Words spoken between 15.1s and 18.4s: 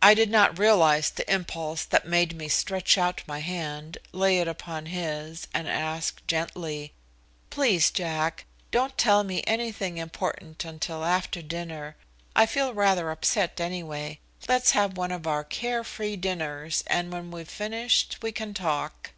of our care free dinners and when we've finished we